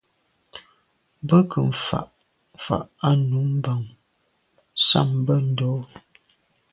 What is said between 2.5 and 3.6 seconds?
fà’ à num